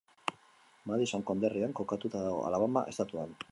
Madison 0.91 1.25
konderrian 1.27 1.77
kokatuta 1.81 2.25
dago, 2.25 2.43
Alabama 2.49 2.87
estatuan. 2.95 3.41